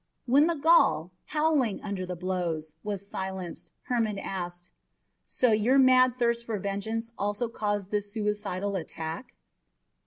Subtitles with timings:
[0.25, 4.71] When the Gaul, howling under the blows, was silenced, Hermon asked,
[5.27, 9.35] "So your mad thirst for vengeance also caused this suicidal attack?"